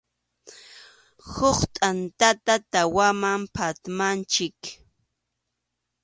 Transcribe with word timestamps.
Huk 1.33 1.59
tʼantata 1.75 2.53
tawaman 2.71 3.41
phatmanchik. 3.55 4.59